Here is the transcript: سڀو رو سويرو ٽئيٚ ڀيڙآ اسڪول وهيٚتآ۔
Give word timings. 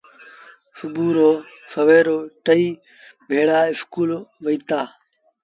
سڀو 0.77 1.07
رو 1.17 1.31
سويرو 1.71 2.17
ٽئيٚ 2.45 2.77
ڀيڙآ 3.29 3.59
اسڪول 3.71 4.09
وهيٚتآ۔ 4.43 4.79